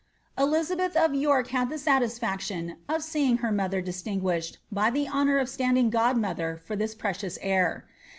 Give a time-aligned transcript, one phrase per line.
[0.39, 5.37] "'Elizabeth of York Itad the satis i^riioa of seeing her mother distinguished by the honour
[5.37, 7.85] of standing ir ilinolhw for diis precious heir.